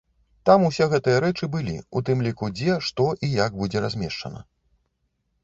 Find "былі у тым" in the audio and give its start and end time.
1.55-2.23